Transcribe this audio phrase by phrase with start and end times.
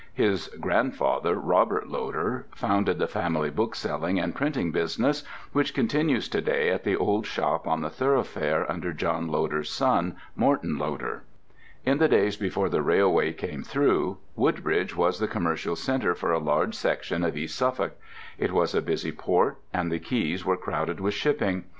[0.15, 6.69] His grandfather, Robert Loder, founded the family bookselling and printing business, which continues to day
[6.71, 11.21] at the old shop on the Thoroughfare under John Loder's son, Morton Loder.
[11.85, 16.39] In the days before the railway came through, Woodbridge was the commercial centre for a
[16.39, 17.95] large section of East Suffolk;
[18.39, 21.65] it was a busy port, and the quays were crowded with shipping.